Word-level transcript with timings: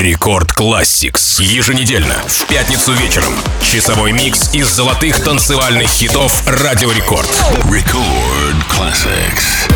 Record 0.00 0.52
Classix. 0.52 1.42
Еженедельно, 1.42 2.14
в 2.26 2.46
пятницу 2.46 2.94
вечером. 2.94 3.34
Часовой 3.60 4.12
микс 4.12 4.54
из 4.54 4.66
золотых 4.66 5.22
танцевальных 5.22 5.90
хитов 5.90 6.42
Радио 6.46 6.90
Рекорд. 6.90 7.28
Record 7.64 8.56
Classix. 8.70 9.68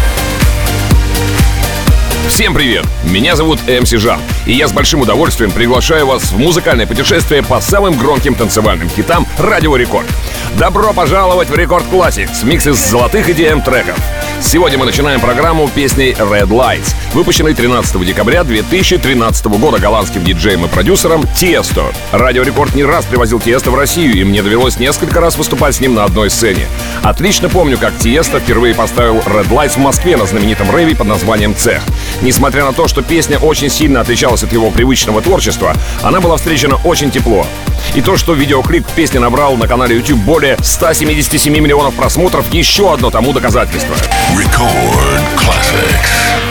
Всем 2.29 2.55
привет! 2.55 2.87
Меня 3.05 3.37
зовут 3.37 3.61
MC 3.69 3.91
Жан, 3.91 4.19
и 4.47 4.53
я 4.53 4.69
с 4.69 4.73
большим 4.73 5.01
удовольствием 5.01 5.51
приглашаю 5.51 6.07
вас 6.07 6.33
в 6.33 6.39
музыкальное 6.39 6.87
путешествие 6.87 7.43
по 7.43 7.61
самым 7.61 7.97
громким 7.97 8.35
танцевальным 8.35 8.89
хитам 8.89 9.27
Радио 9.39 9.77
Рекорд. 9.77 10.07
Добро 10.59 10.93
пожаловать 10.93 11.51
в 11.51 11.55
Record 11.57 11.85
Classix, 11.91 12.45
микс 12.45 12.67
из 12.67 12.77
золотых 12.77 13.29
EDM 13.31 13.63
треков. 13.63 13.99
Сегодня 14.41 14.79
мы 14.79 14.85
начинаем 14.85 15.21
программу 15.21 15.69
песней 15.69 16.13
Red 16.13 16.49
Lights, 16.49 16.95
выпущенной 17.15 17.55
13 17.55 18.05
декабря 18.05 18.45
2013 18.45 19.47
года 19.47 19.79
голландским 19.79 20.23
диджеем 20.23 20.65
и 20.65 20.69
продюсером 20.69 21.27
Тиесто. 21.35 21.87
Радио 22.13 22.43
Рекорд 22.43 22.75
не 22.75 22.85
раз 22.85 23.05
привозил 23.07 23.41
Тиесто 23.41 23.71
в 23.71 23.75
Россию, 23.75 24.15
и 24.15 24.25
мне 24.25 24.43
довелось 24.43 24.79
несколько 24.79 25.21
раз 25.21 25.37
выступать 25.37 25.77
с 25.77 25.81
ним 25.81 25.95
на 25.95 26.05
одной 26.05 26.31
сцене. 26.31 26.67
Отлично 27.03 27.49
помню, 27.49 27.79
как 27.79 27.97
Тиесто 27.99 28.39
впервые 28.39 28.75
поставил 28.75 29.17
Red 29.19 29.49
Lights 29.49 29.75
в 29.75 29.79
Москве 29.79 30.17
на 30.17 30.27
знаменитом 30.27 30.75
рейве 30.75 30.95
под 30.95 31.07
названием 31.07 31.57
«Цех». 31.57 31.83
Несмотря 32.21 32.65
на 32.65 32.73
то, 32.73 32.87
что 32.87 33.03
песня 33.03 33.39
очень 33.39 33.71
сильно 33.71 34.01
отличалась 34.01 34.34
от 34.43 34.53
его 34.53 34.71
привычного 34.71 35.23
творчества, 35.23 35.75
она 36.03 36.21
была 36.21 36.37
встречена 36.37 36.77
очень 36.85 37.11
тепло. 37.11 37.47
И 37.95 38.01
то, 38.01 38.17
что 38.17 38.35
видеоклип 38.35 38.87
песни 38.97 39.19
набрал 39.19 39.57
на 39.57 39.69
канале 39.69 39.97
YouTube 39.97 40.21
более 40.21 40.57
177 40.61 41.53
миллионов 41.53 41.95
просмотров, 41.95 42.53
еще 42.53 42.93
одно 42.93 43.11
тому 43.11 43.33
доказательство. 43.33 43.95
Record 44.35 45.23
Classics. 45.37 46.44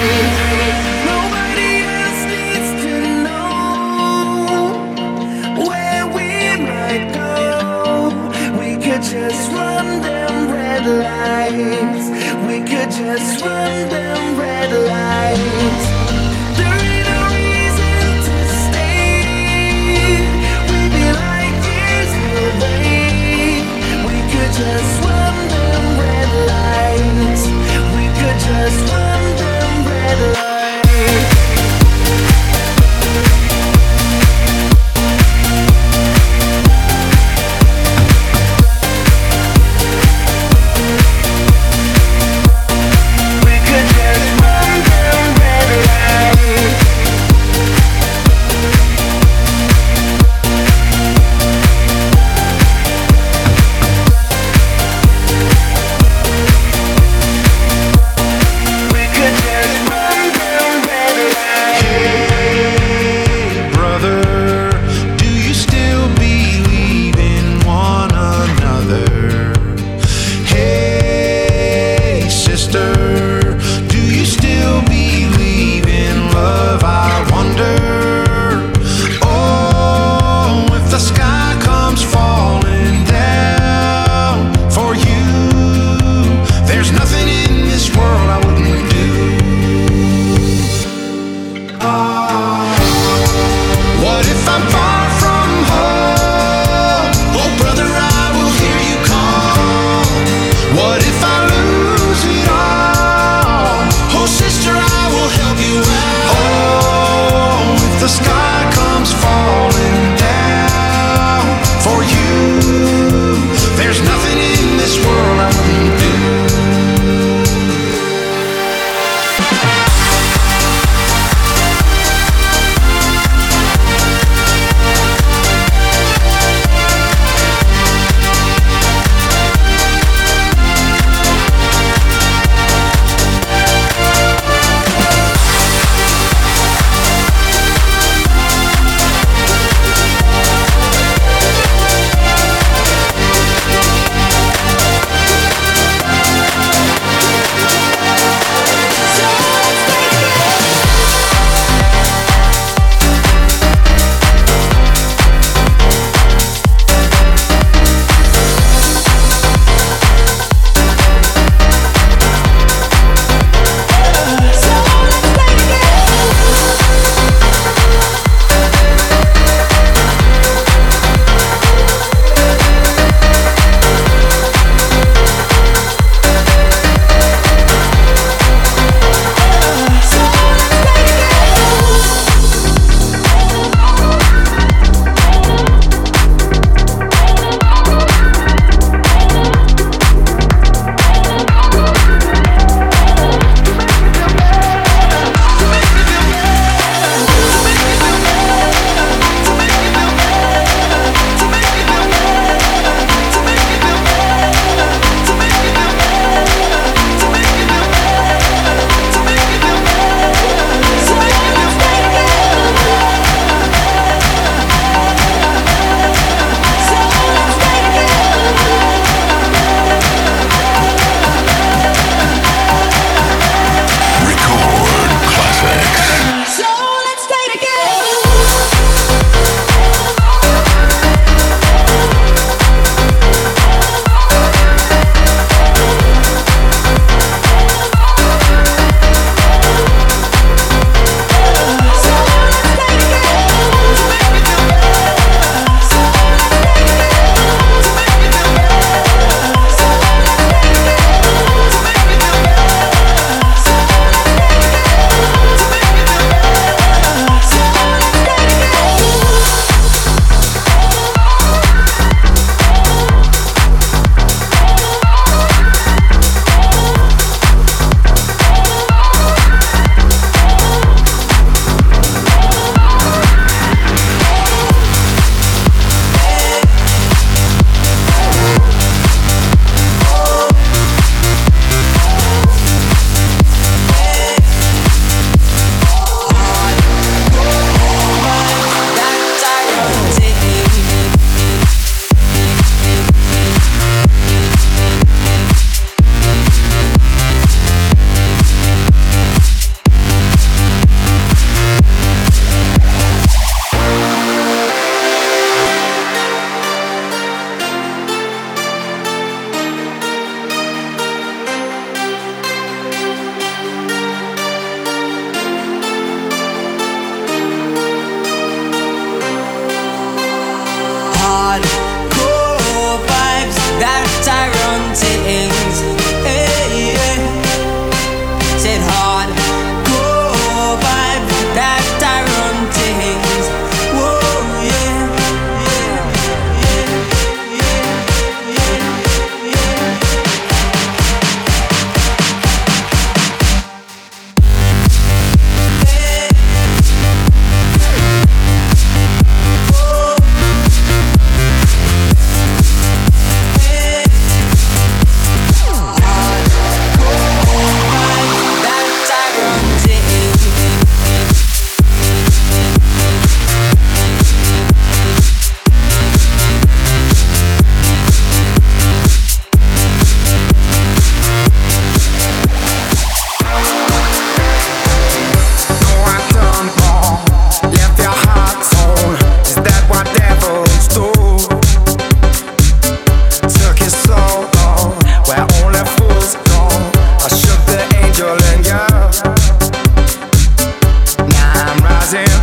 dancing 392.14 392.43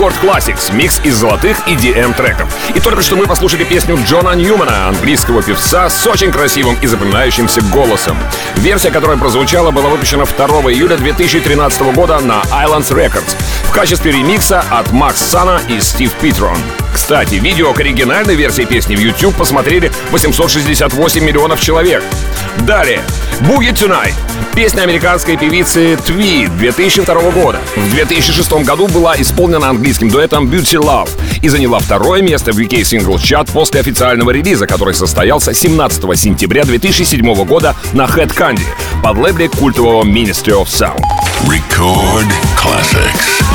Рекорд 0.00 0.16
Classics, 0.22 0.74
микс 0.74 0.98
из 1.04 1.16
золотых 1.16 1.68
и 1.68 1.74
DM 1.74 2.16
треков. 2.16 2.50
И 2.74 2.80
только 2.80 3.02
что 3.02 3.16
мы 3.16 3.26
послушали 3.26 3.64
песню 3.64 3.98
Джона 4.06 4.34
Ньюмана, 4.34 4.88
английского 4.88 5.42
певца 5.42 5.90
с 5.90 6.06
очень 6.06 6.32
красивым 6.32 6.78
и 6.80 6.86
запоминающимся 6.86 7.60
голосом. 7.60 8.16
Версия, 8.56 8.90
которая 8.90 9.18
прозвучала, 9.18 9.72
была 9.72 9.90
выпущена 9.90 10.24
2 10.24 10.46
июля 10.72 10.96
2013 10.96 11.82
года 11.94 12.18
на 12.20 12.40
Islands 12.50 12.90
Records 12.94 13.36
в 13.64 13.72
качестве 13.72 14.12
ремикса 14.12 14.64
от 14.70 14.90
Макс 14.90 15.20
Сана 15.20 15.60
и 15.68 15.78
Стив 15.80 16.14
Питрон. 16.14 16.56
Кстати, 16.94 17.34
видео 17.34 17.74
к 17.74 17.80
оригинальной 17.80 18.36
версии 18.36 18.62
песни 18.64 18.96
в 18.96 19.00
YouTube 19.00 19.36
посмотрели 19.36 19.92
868 20.12 21.22
миллионов 21.22 21.60
человек. 21.60 22.02
Далее. 22.60 23.02
Boogie 23.40 23.74
Tonight. 23.74 24.14
Песня 24.54 24.82
американской 24.82 25.36
певицы 25.36 25.96
Тви 26.04 26.46
2002 26.46 27.30
года. 27.30 27.60
В 27.76 27.90
2006 27.90 28.52
году 28.64 28.88
была 28.88 29.14
исполнена 29.20 29.70
английским 29.70 30.08
дуэтом 30.08 30.48
Beauty 30.48 30.80
Love 30.80 31.08
и 31.40 31.48
заняла 31.48 31.78
второе 31.78 32.20
место 32.20 32.52
в 32.52 32.58
UK 32.58 32.80
Single 32.80 33.16
Chart 33.16 33.50
после 33.52 33.80
официального 33.80 34.30
релиза, 34.30 34.66
который 34.66 34.94
состоялся 34.94 35.54
17 35.54 36.18
сентября 36.18 36.64
2007 36.64 37.44
года 37.44 37.74
на 37.92 38.02
Head 38.04 38.36
Candy 38.36 38.66
под 39.02 39.18
лейбле 39.18 39.48
культового 39.48 40.04
Ministry 40.04 40.52
of 40.52 40.66
Sound. 40.66 41.02
Record 41.46 42.28
Classics. 42.56 43.49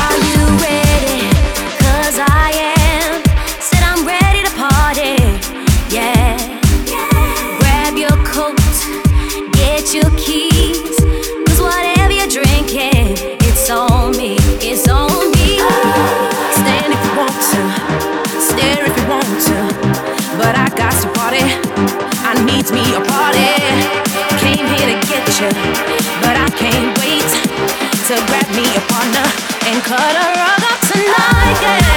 wanna 28.90 29.24
and 29.68 29.82
cut 29.82 30.14
a 30.14 30.26
rug 30.40 30.62
up 30.70 30.80
tonight, 30.90 31.58
yeah. 31.62 31.95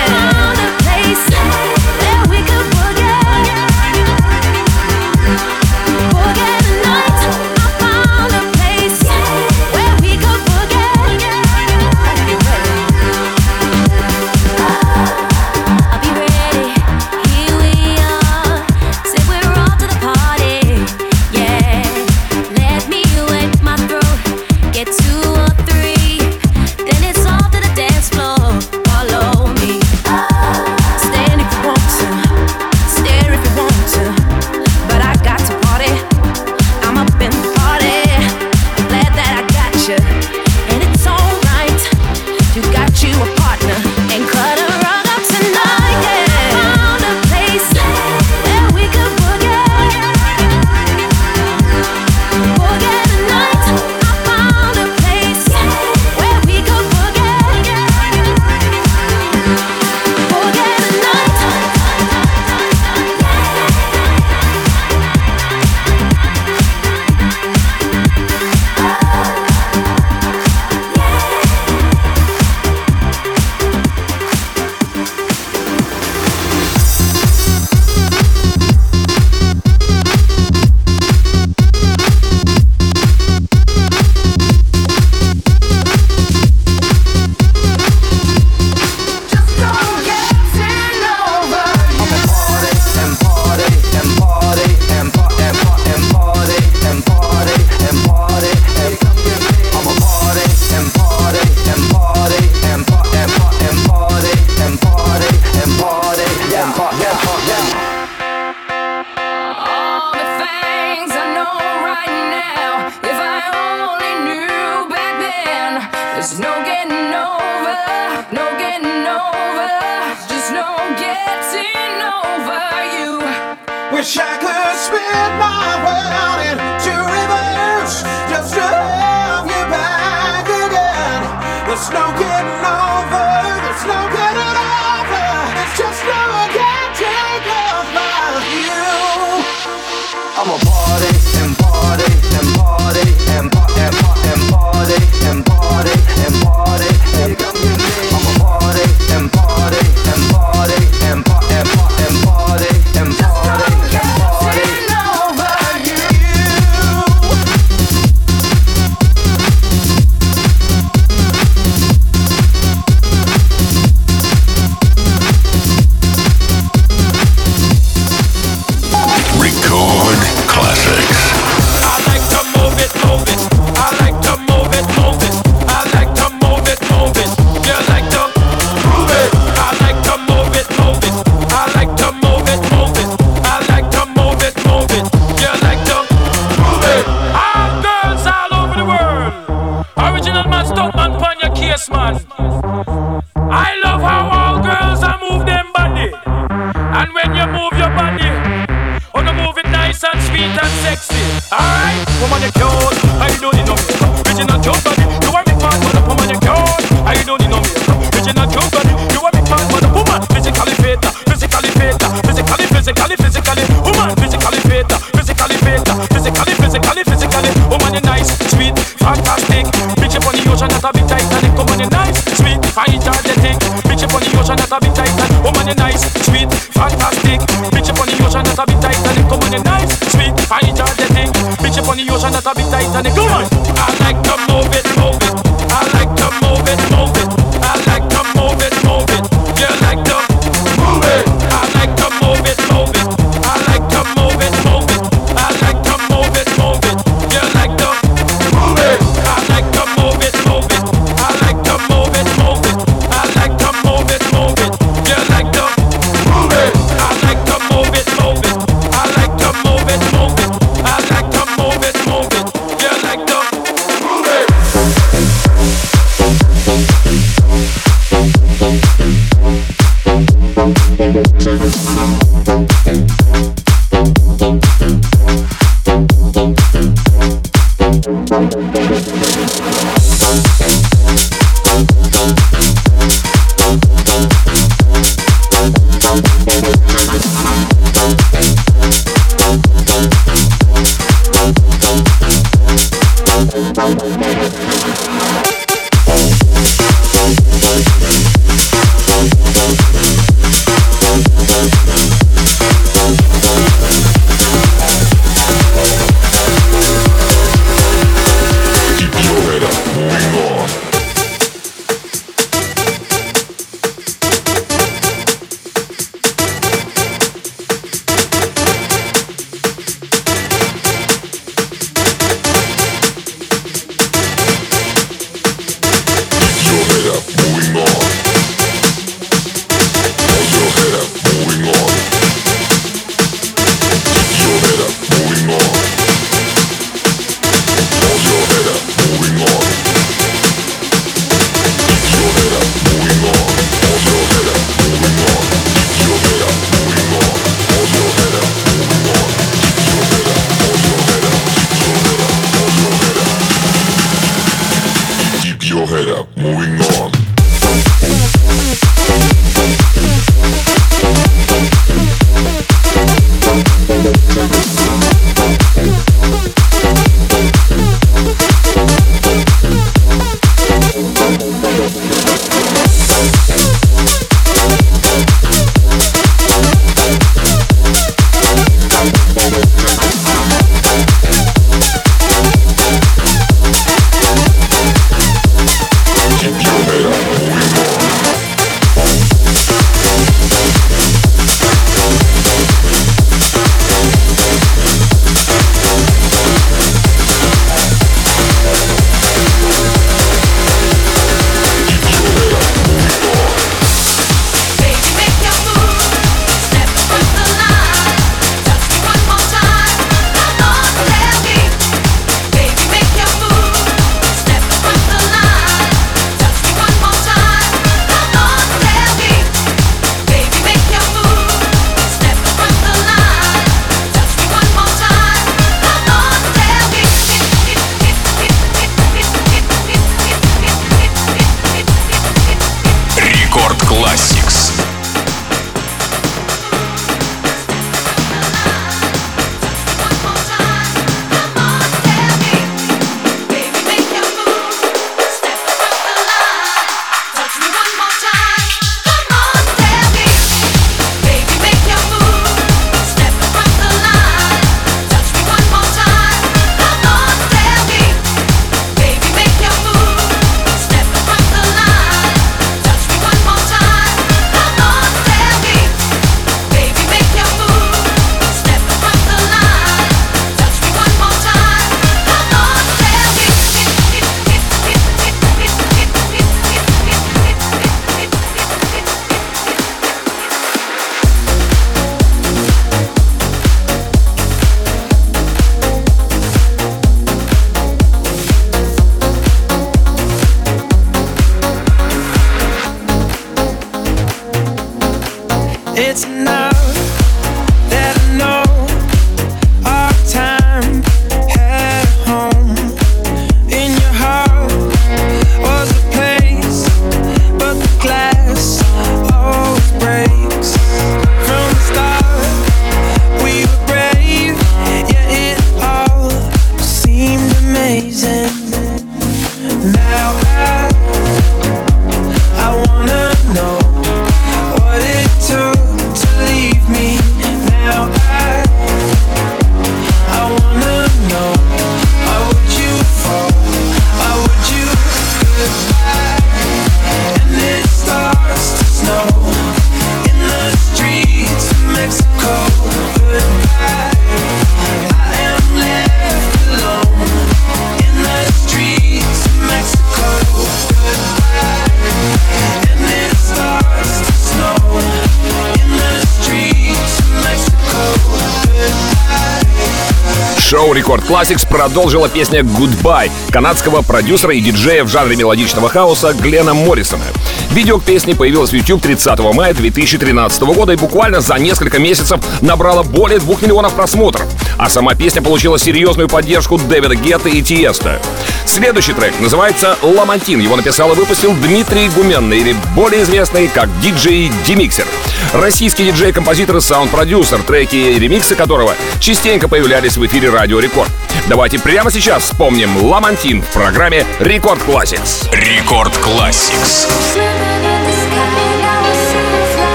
Classics 561.50 561.68
продолжила 561.68 562.30
песня 562.30 562.60
«Goodbye» 562.60 563.32
канадского 563.50 564.04
продюсера 564.04 564.54
и 564.54 564.62
диджея 564.62 565.04
в 565.04 565.08
жанре 565.08 565.36
мелодичного 565.36 565.90
хаоса 565.90 566.34
Глена 566.34 566.76
Моррисона. 566.76 567.24
Видео 567.72 567.98
к 567.98 568.04
песне 568.04 568.36
появилось 568.36 568.70
в 568.70 568.74
YouTube 568.74 569.02
30 569.02 569.40
мая 569.40 569.74
2013 569.74 570.62
года 570.62 570.94
и 570.94 570.96
буквально 570.96 571.42
за 571.42 571.56
несколько 571.56 571.98
месяцев 571.98 572.40
набрало 572.62 573.02
более 573.02 573.40
двух 573.40 573.64
миллионов 573.64 573.94
просмотров. 573.94 574.46
А 574.78 574.90
сама 574.90 575.16
песня 575.16 575.42
получила 575.42 575.80
серьезную 575.80 576.30
поддержку 576.30 576.78
Дэвида 576.78 577.16
Гетта 577.16 577.50
и 577.50 577.64
Тиеста. 577.64 578.22
Следующий 578.68 579.14
трек 579.14 579.34
называется 579.40 579.98
«Ламантин». 580.04 580.60
Его 580.60 580.76
написал 580.76 581.12
и 581.14 581.16
выпустил 581.16 581.54
Дмитрий 581.54 582.10
Гуменный, 582.10 582.60
или 582.60 582.76
более 582.96 583.24
известный 583.24 583.68
как 583.68 583.90
диджей 584.02 584.52
Демиксер. 584.68 585.08
Российский 585.54 586.06
диджей, 586.06 586.32
композитор 586.32 586.78
и 586.78 586.82
саунд-продюсер, 586.82 587.64
треки 587.64 587.96
и 587.96 588.20
ремиксы 588.20 588.56
которого 588.56 588.96
частенько 589.20 589.68
появлялись 589.68 590.18
в 590.18 590.26
эфире 590.26 590.50
Радио 590.50 590.80
Рекорд. 590.80 591.10
Давайте 591.48 591.80
прямо 591.80 592.12
сейчас 592.12 592.44
вспомним 592.44 592.98
Ламантин 593.06 593.62
в 593.62 593.68
программе 593.68 594.26
Record 594.40 594.82
Classix. 594.84 595.50
Record 595.52 596.16
Classix. 596.18 597.08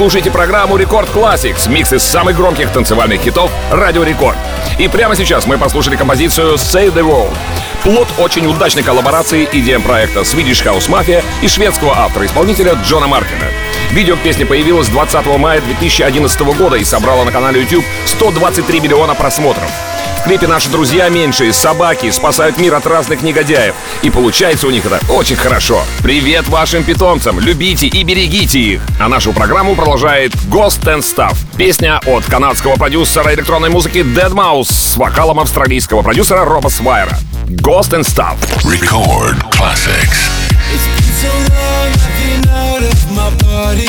Слушаете 0.00 0.30
программу 0.30 0.78
Record 0.78 1.10
Classix, 1.10 1.70
микс 1.70 1.92
из 1.92 2.02
самых 2.02 2.34
громких 2.34 2.72
танцевальных 2.72 3.20
хитов 3.20 3.50
Радио 3.70 4.02
Рекорд. 4.02 4.38
И 4.78 4.88
прямо 4.88 5.14
сейчас 5.14 5.46
мы 5.46 5.58
послушали 5.58 5.96
композицию 5.96 6.54
Save 6.54 6.94
the 6.94 7.02
World. 7.02 7.36
Плод 7.82 8.08
очень 8.18 8.46
удачной 8.46 8.82
коллаборации 8.82 9.46
EDM 9.52 9.82
проекта 9.82 10.20
Swedish 10.20 10.64
House 10.64 10.88
Mafia 10.88 11.22
и 11.42 11.48
шведского 11.48 11.98
автора-исполнителя 11.98 12.78
Джона 12.82 13.08
Мартина. 13.08 13.44
Видео 13.90 14.16
к 14.16 14.20
песне 14.20 14.46
появилось 14.46 14.88
20 14.88 15.26
мая 15.36 15.60
2011 15.60 16.40
года 16.56 16.76
и 16.76 16.84
собрало 16.84 17.24
на 17.24 17.30
канале 17.30 17.60
YouTube 17.60 17.84
123 18.06 18.80
миллиона 18.80 19.14
просмотров. 19.14 19.70
В 20.20 20.24
клипе 20.24 20.46
наши 20.46 20.68
друзья 20.68 21.08
меньшие, 21.08 21.50
собаки, 21.50 22.10
спасают 22.10 22.58
мир 22.58 22.74
от 22.74 22.86
разных 22.86 23.22
негодяев. 23.22 23.74
И 24.02 24.10
получается 24.10 24.66
у 24.66 24.70
них 24.70 24.84
это 24.84 25.00
очень 25.10 25.34
хорошо. 25.34 25.82
Привет 26.02 26.46
вашим 26.48 26.84
питомцам, 26.84 27.40
любите 27.40 27.86
и 27.86 28.02
берегите 28.04 28.58
их. 28.58 28.82
А 29.00 29.08
нашу 29.08 29.32
программу 29.32 29.74
продолжает 29.74 30.34
Ghosts 30.50 30.82
'n' 30.82 31.00
Stuff. 31.00 31.38
Песня 31.56 32.00
от 32.04 32.26
канадского 32.26 32.76
продюсера 32.76 33.32
электронной 33.32 33.70
музыки 33.70 33.98
deadmau5 33.98 34.70
с 34.70 34.96
вокалом 34.98 35.40
австралийского 35.40 36.02
продюсера 36.02 36.44
Роба 36.44 36.68
Свайра. 36.68 37.18
Ghost 37.46 37.92
and 37.92 38.02
Stuff. 38.02 38.36
Record 38.62 39.38
classics. 39.50 40.28
So 41.22 41.28
long 41.28 41.92
I've 41.94 42.42
been 42.42 42.48
out 42.50 42.82
of 42.82 43.10
my 43.12 43.30
body 43.42 43.88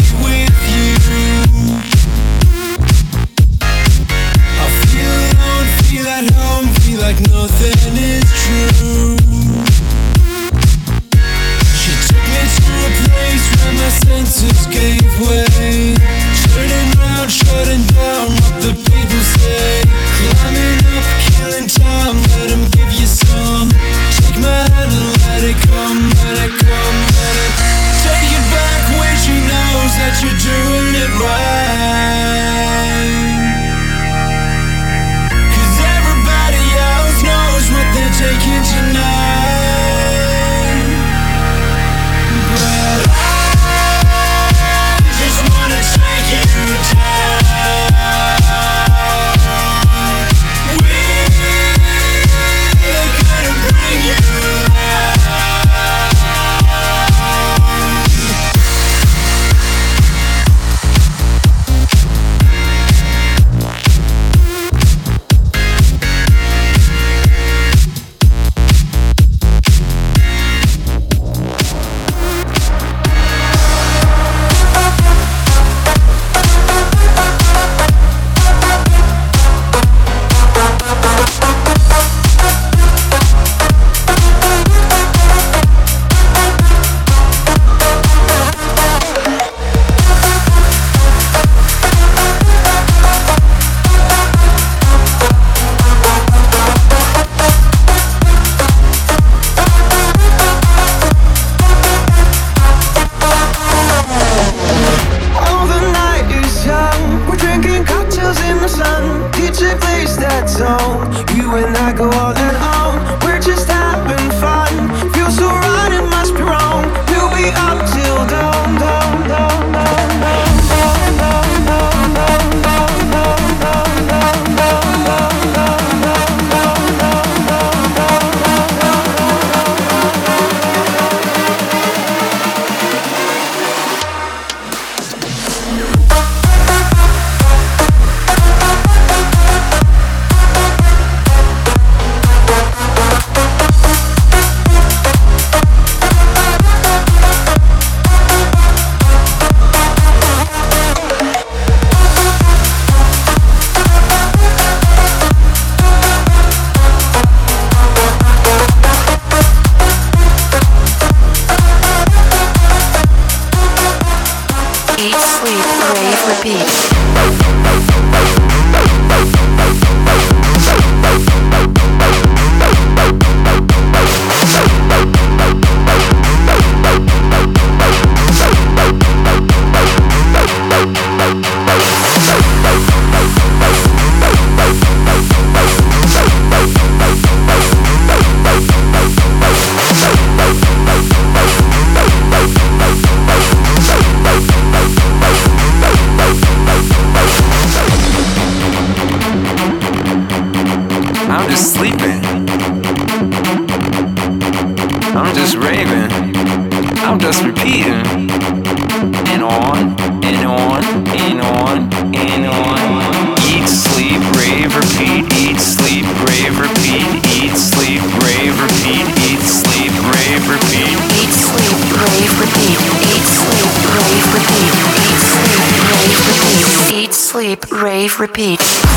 repeat. 228.32 228.90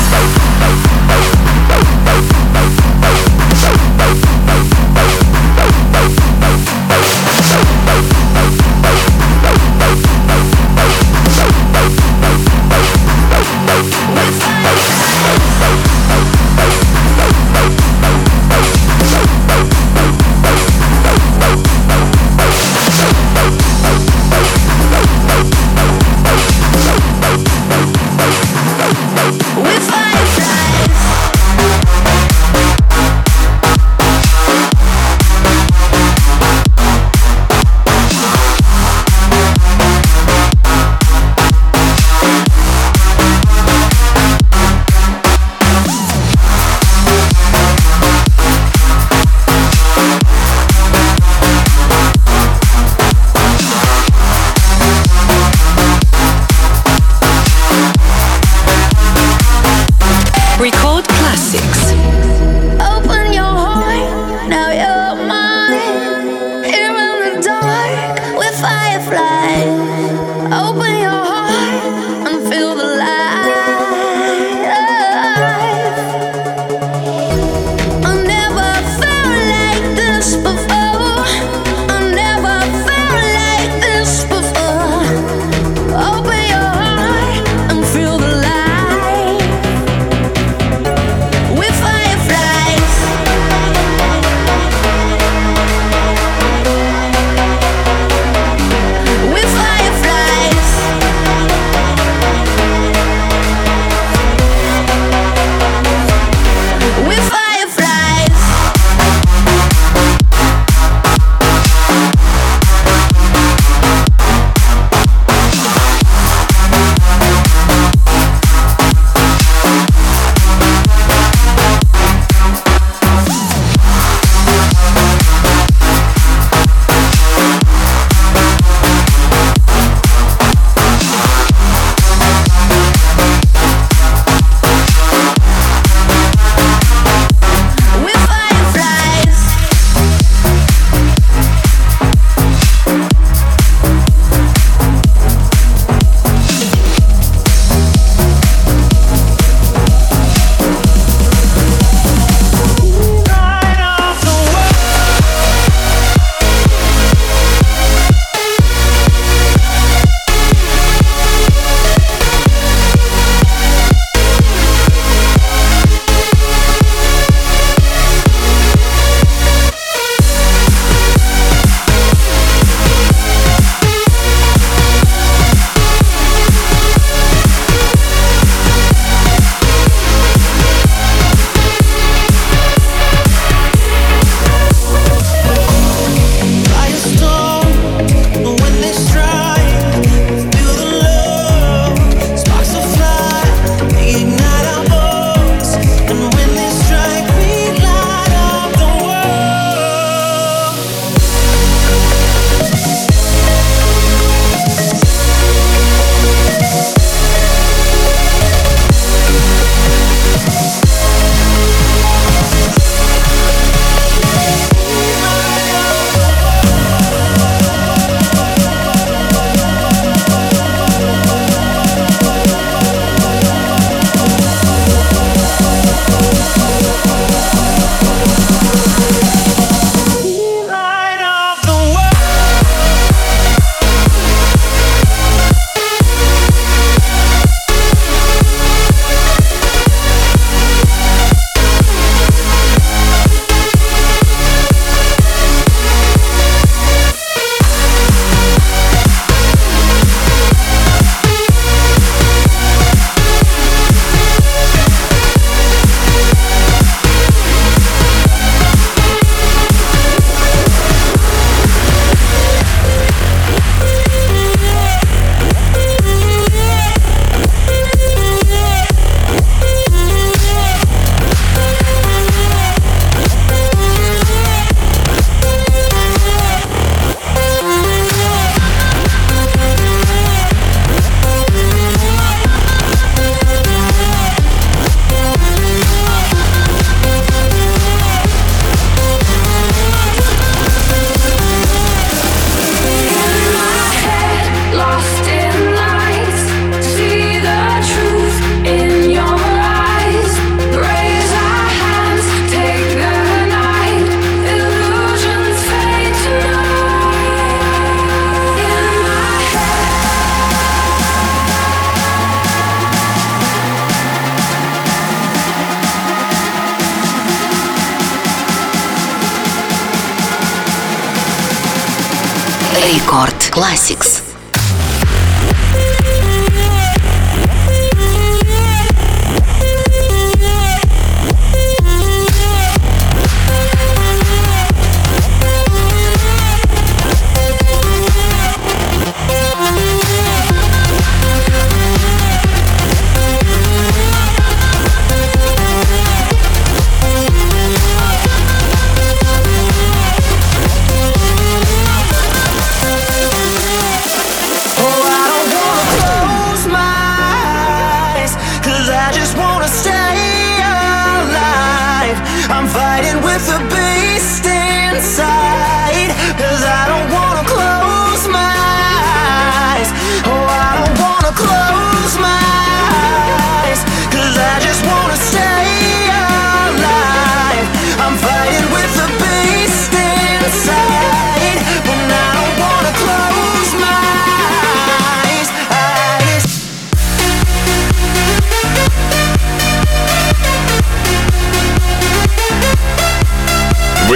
Classics. 323.55 324.24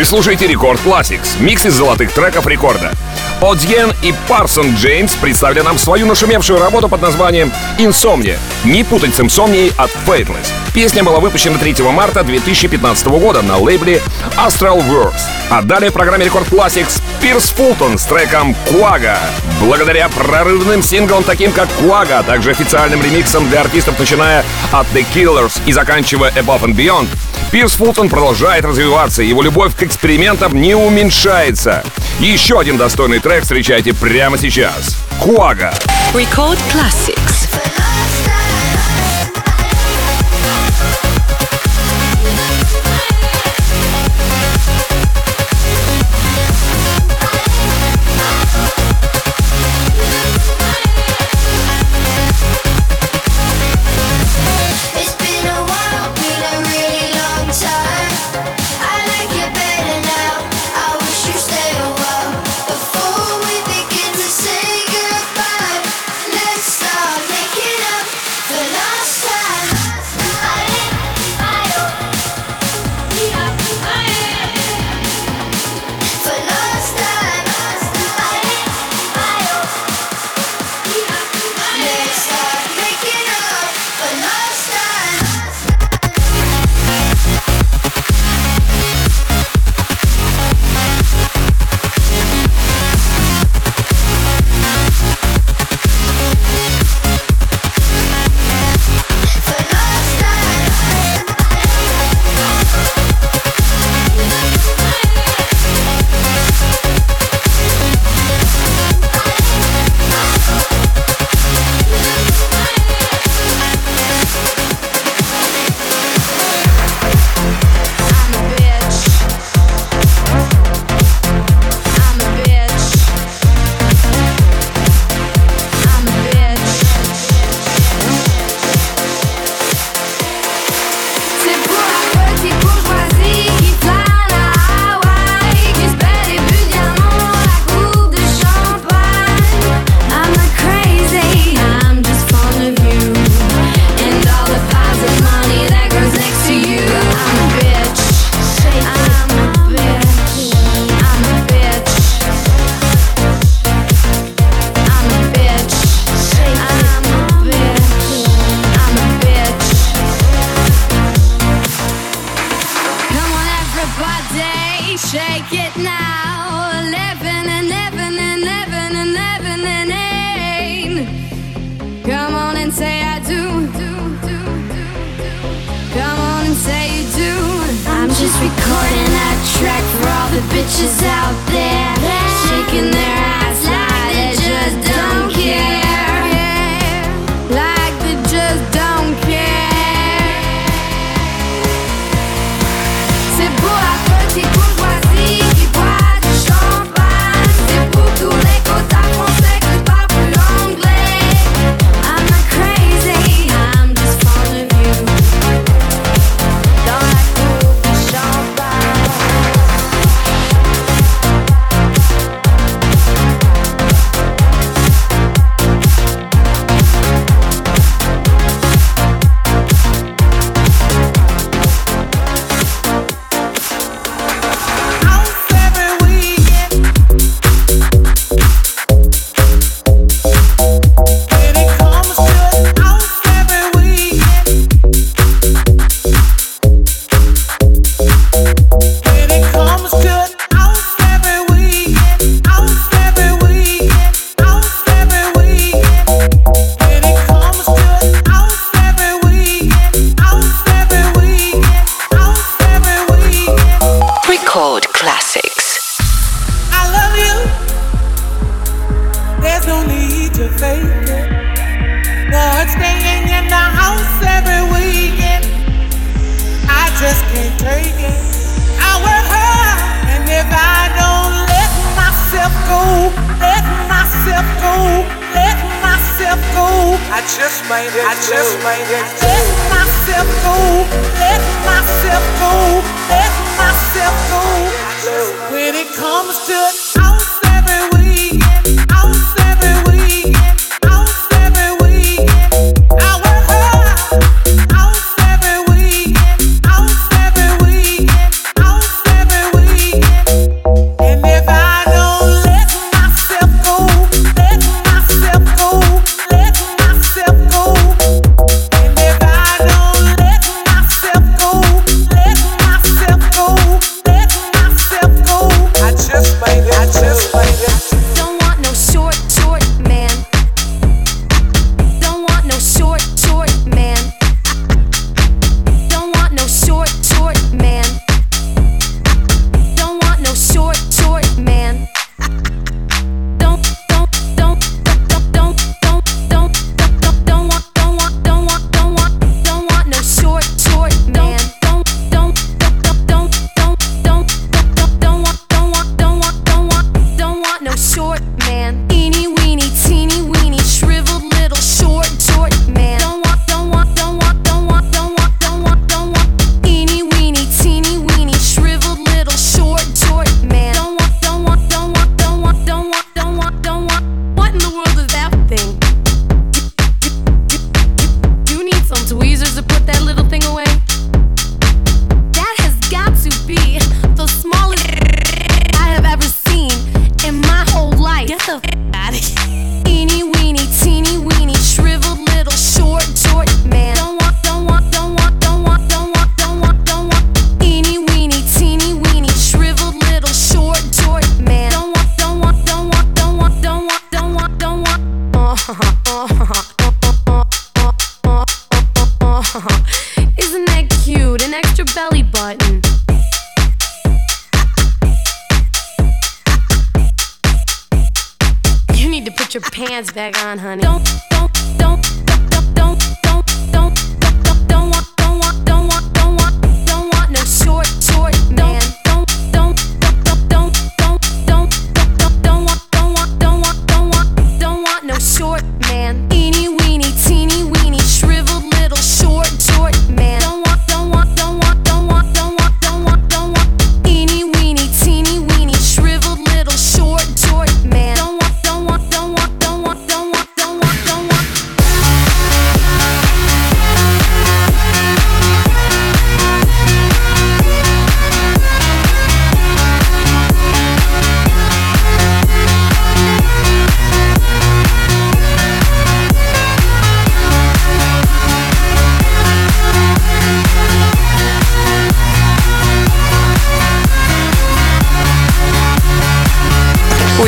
слушаете 0.09 0.47
Рекорд 0.47 0.79
Classics, 0.83 1.39
микс 1.39 1.67
из 1.67 1.75
золотых 1.75 2.11
треков 2.11 2.47
рекорда. 2.47 2.93
Одьен 3.41 3.93
и 4.01 4.11
Парсон 4.27 4.73
Джеймс 4.73 5.13
представили 5.13 5.61
нам 5.61 5.77
свою 5.77 6.07
нашумевшую 6.07 6.59
работу 6.59 6.89
под 6.89 7.03
названием 7.03 7.51
«Инсомния». 7.77 8.39
Не 8.63 8.83
путать 8.83 9.13
с 9.13 9.19
инсомнией 9.19 9.71
от 9.77 9.91
Faithless. 10.07 10.51
Песня 10.79 11.03
была 11.03 11.19
выпущена 11.19 11.57
3 11.57 11.75
марта 11.91 12.23
2015 12.23 13.07
года 13.07 13.41
на 13.41 13.57
лейбле 13.57 14.01
Astral 14.37 14.81
Works. 14.89 15.23
А 15.49 15.61
далее 15.61 15.89
в 15.89 15.93
программе 15.93 16.23
Рекорд 16.23 16.47
Classics 16.47 17.01
Пирс 17.21 17.49
Фултон 17.49 17.97
с 17.97 18.05
треком 18.05 18.55
«Куага». 18.65 19.17
Благодаря 19.59 20.07
прорывным 20.07 20.81
синглам, 20.81 21.23
таким 21.23 21.51
как 21.51 21.67
«Куага», 21.81 22.19
а 22.19 22.23
также 22.23 22.51
официальным 22.51 23.03
ремиксам 23.03 23.49
для 23.49 23.59
артистов, 23.59 23.99
начиная 23.99 24.45
от 24.71 24.87
The 24.93 25.05
Killers 25.13 25.59
и 25.65 25.73
заканчивая 25.73 26.31
Above 26.31 26.61
and 26.61 26.75
Beyond, 26.75 27.09
Пирс 27.51 27.73
Фултон 27.73 28.07
продолжает 28.07 28.63
развиваться, 28.63 29.21
его 29.21 29.41
любовь 29.41 29.75
к 29.75 29.83
экспериментам 29.83 30.61
не 30.61 30.75
уменьшается. 30.75 31.83
Еще 32.21 32.57
один 32.57 32.77
достойный 32.77 33.19
трек 33.19 33.43
встречайте 33.43 33.93
прямо 33.93 34.37
сейчас. 34.37 34.95
«Куага». 35.19 35.73
Record 36.13 36.57
Classics. 36.71 37.48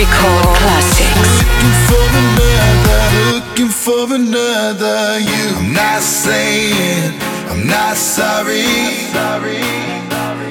Record 0.02 0.45
Classics. 0.58 1.30
Looking 1.38 1.78
for 1.86 2.06
another, 2.24 3.02
looking 3.38 3.70
for 3.70 4.16
another 4.16 5.20
you. 5.20 5.45
I'm 5.62 5.74
not 5.74 6.02
saying 6.02 7.14
I'm 7.52 7.68
not 7.68 7.95
sorry. 7.95 8.66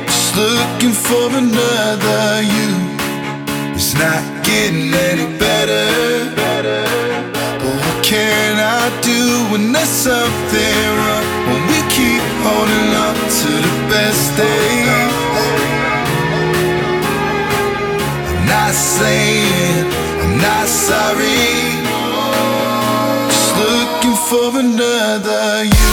Just 0.07 0.37
looking 0.37 0.95
for 0.95 1.27
another 1.35 2.43
you. 2.55 2.71
It's 3.75 3.95
not 3.95 4.23
getting 4.45 4.95
any 4.95 5.27
better. 5.37 6.31
But 7.59 7.75
what 7.83 8.05
can 8.05 8.55
I 8.55 8.87
do 9.03 9.51
when 9.51 9.73
there's 9.73 9.89
something 9.89 10.87
wrong? 11.03 11.27
When 11.51 11.63
we 11.67 11.79
keep 11.91 12.23
holding 12.47 12.91
on 13.05 13.15
to 13.41 13.51
the 13.67 13.75
best 13.91 14.37
days. 14.37 15.10
not 18.71 18.77
saying 18.77 19.85
I'm 20.23 20.39
not 20.39 20.69
sorry. 20.69 21.83
Just 23.27 23.57
looking 23.57 24.17
for 24.29 24.61
another 24.61 25.65
you. 25.65 25.91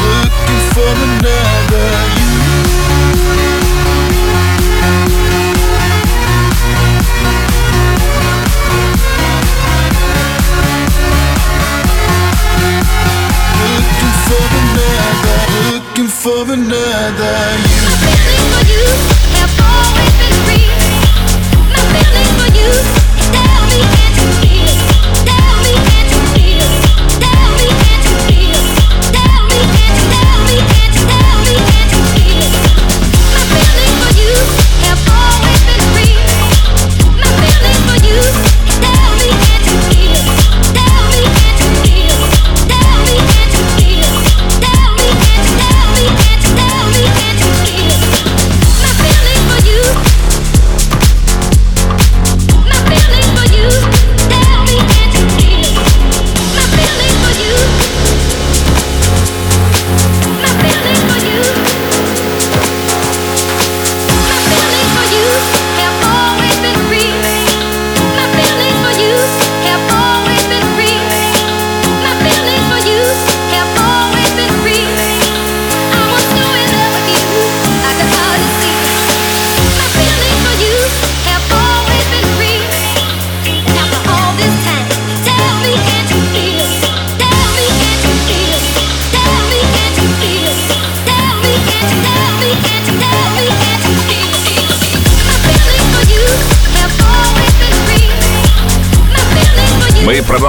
Looking 0.00 0.62
for 0.74 0.94
another. 1.08 1.55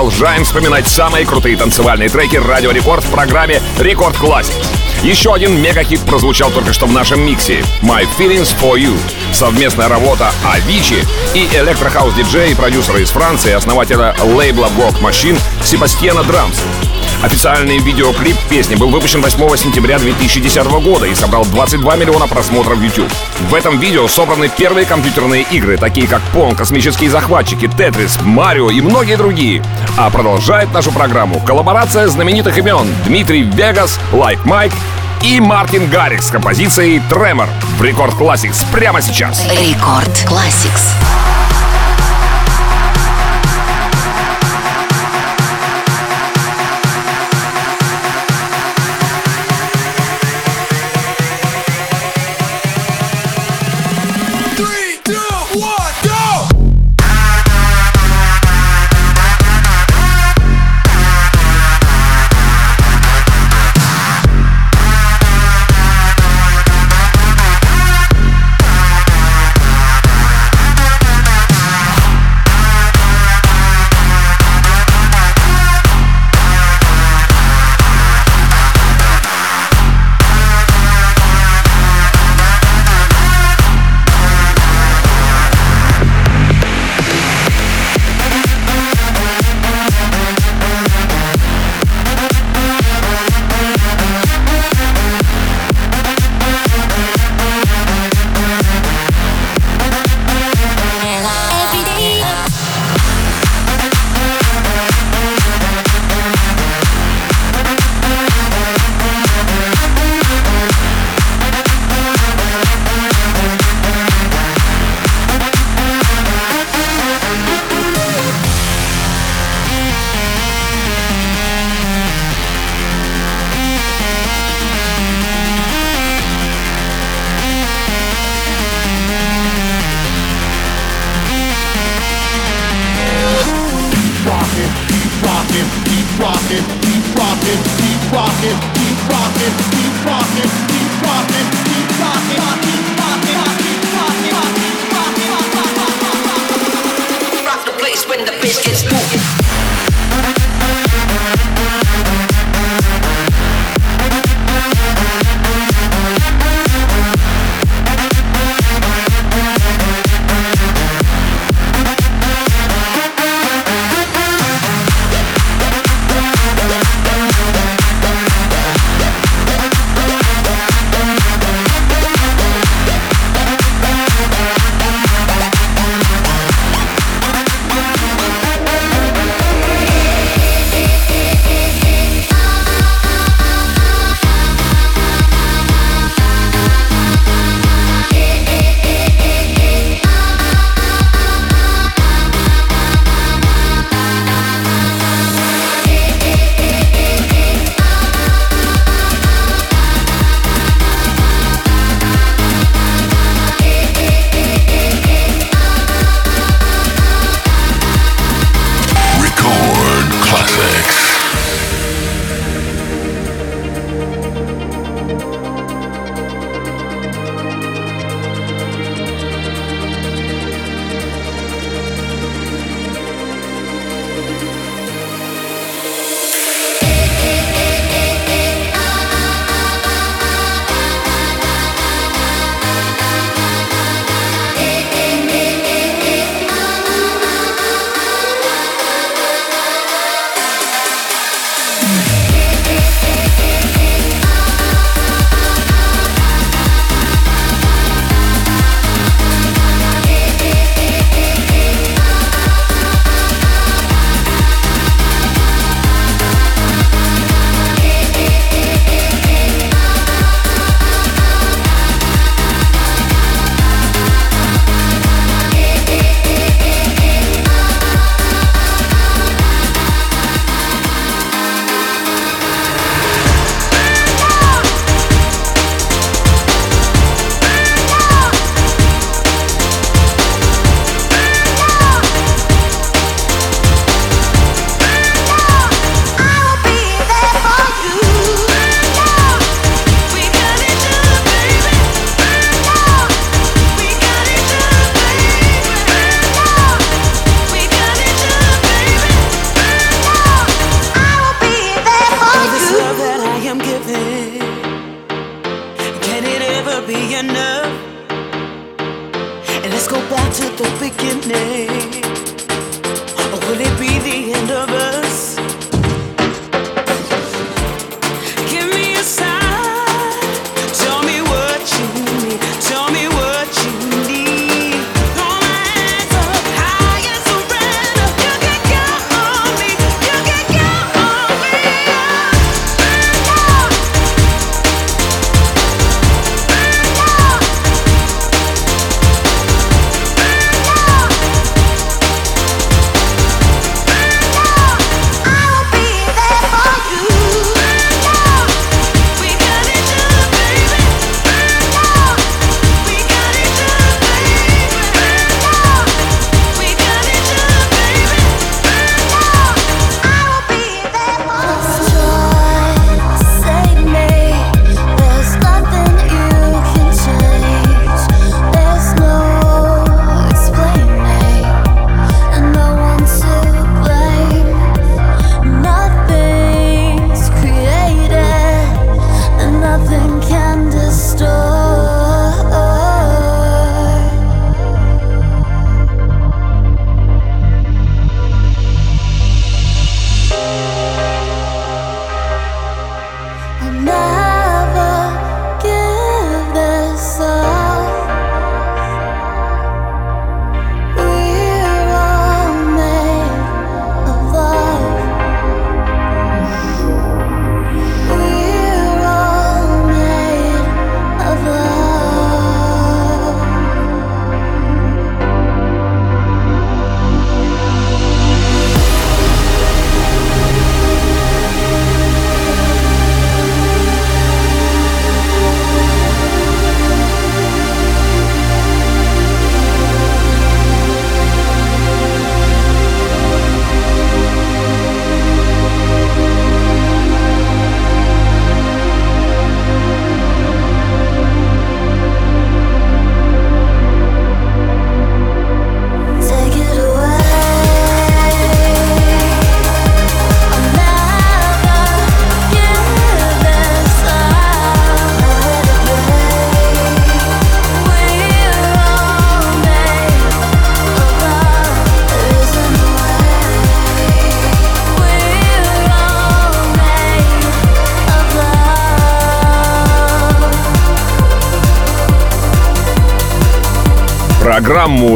Продолжаем 0.08 0.46
вспоминать 0.46 0.88
самые 0.88 1.26
крутые 1.26 1.58
танцевальные 1.58 2.08
треки 2.08 2.38
Радио 2.38 2.72
Рекорд 2.72 3.04
в 3.04 3.12
программе 3.12 3.62
Record 3.78 4.16
Classix. 4.16 4.56
Еще 5.04 5.34
один 5.34 5.62
мегахит 5.62 6.00
прозвучал 6.00 6.50
только 6.50 6.72
что 6.72 6.86
в 6.86 6.94
нашем 6.94 7.20
миксе 7.26 7.62
«My 7.82 8.08
Feelings 8.18 8.56
For 8.58 8.76
You». 8.76 8.98
Совместная 9.34 9.90
работа 9.90 10.32
Avicii 10.46 11.06
и 11.34 11.50
электрохаус-диджея 11.58 12.52
и 12.52 12.56
продюсера 12.56 13.02
из 13.02 13.10
Франции, 13.10 13.52
основателя 13.52 14.16
лейбла 14.24 14.70
Walk 14.78 15.02
Machine 15.02 15.38
Себастьяна 15.62 16.24
Драмс. 16.24 16.62
Официальный 17.24 17.80
видеоклип 17.80 18.38
песни 18.48 18.76
был 18.76 18.90
выпущен 18.90 19.22
8 19.22 19.58
сентября 19.58 19.98
2010 19.98 20.64
года 20.84 21.06
и 21.06 21.16
собрал 21.16 21.46
22 21.46 21.96
миллиона 21.96 22.28
просмотров 22.28 22.78
в 22.78 22.84
YouTube. 22.84 23.12
В 23.50 23.56
этом 23.56 23.80
видео 23.80 24.08
собраны 24.08 24.50
первые 24.50 24.86
компьютерные 24.86 25.42
игры, 25.50 25.78
такие 25.78 26.08
как 26.08 26.22
Pong, 26.34 26.56
Космические 26.56 27.10
захватчики, 27.10 27.68
Тетрис, 27.68 28.20
Марио 28.22 28.70
и 28.70 28.82
многие 28.82 29.18
другие. 29.18 29.64
А 29.98 30.12
продолжает 30.12 30.72
нашу 30.74 30.92
программу 30.92 31.40
коллаборация 31.40 32.08
знаменитых 32.08 32.56
имен 32.60 32.88
Дмитрий 33.06 33.42
Вегас, 33.42 34.00
Лайк 34.14 34.46
Майк 34.46 34.72
и 35.24 35.40
Мартин 35.40 35.90
Гаррикс 35.90 36.28
с 36.28 36.32
композицией 36.32 37.02
«Tremor» 37.10 37.50
в 37.80 37.84
Record 37.84 38.14
Classix 38.14 38.64
прямо 38.72 39.02
сейчас. 39.02 39.44
Record 39.50 40.08
Classix. 40.28 41.17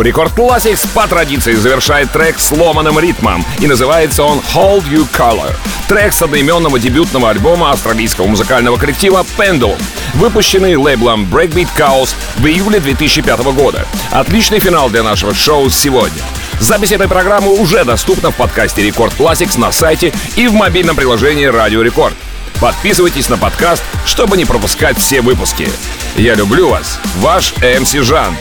Record 0.02 0.34
Classix 0.34 0.88
по 0.94 1.08
традиции 1.08 1.54
завершает 1.54 2.12
трек 2.12 2.40
с 2.40 2.52
ломаным 2.52 3.00
ритмом, 3.00 3.46
и 3.60 3.68
называется 3.68 4.24
он 4.24 4.42
Hold 4.54 4.90
Your 4.90 5.08
Color. 5.12 5.56
Трек 5.88 6.14
с 6.14 6.22
одноименного 6.22 6.80
дебютного 6.80 7.30
альбома 7.30 7.72
австралийского 7.72 8.26
музыкального 8.26 8.78
коллектива 8.78 9.26
Pendulum, 9.38 9.82
выпущенный 10.16 10.76
лейблом 10.76 11.26
Breakbeat 11.26 11.68
Chaos 11.78 12.16
в 12.38 12.46
июле 12.48 12.80
2005 12.80 13.40
года. 13.54 13.86
Отличный 14.12 14.60
финал 14.60 14.90
для 14.90 15.04
нашего 15.04 15.34
шоу 15.34 15.70
сегодня. 15.70 16.22
Запись 16.60 16.92
этой 16.92 17.08
программы 17.08 17.54
уже 17.60 17.84
доступна 17.84 18.32
в 18.32 18.36
подкасте 18.36 18.84
Record 18.84 19.14
Classix 19.18 19.60
на 19.60 19.72
сайте 19.72 20.14
и 20.36 20.48
в 20.48 20.54
мобильном 20.54 20.96
приложении 20.96 21.46
Радио 21.46 21.82
Рекорд. 21.82 22.16
Подписывайтесь 22.60 23.30
на 23.30 23.38
подкаст, 23.38 23.84
чтобы 24.06 24.38
не 24.38 24.46
пропускать 24.46 24.98
все 24.98 25.22
выпуски. 25.22 25.68
Я 26.16 26.36
люблю 26.36 26.70
вас, 26.70 27.00
ваш 27.18 27.54
МС 27.58 27.94
Жан. 27.94 28.36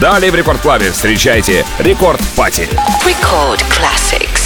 Далее 0.00 0.30
в 0.30 0.34
Рекорд 0.34 0.60
Клабе 0.60 0.90
встречайте 0.90 1.64
Рекорд 1.78 2.20
Пати. 2.36 2.68
Record 3.04 3.62
classics. 3.70 4.41